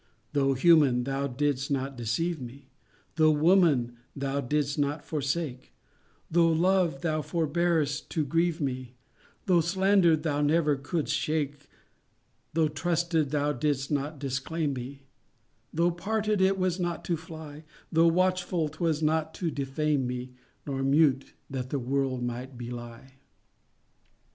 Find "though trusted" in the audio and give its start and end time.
12.55-13.29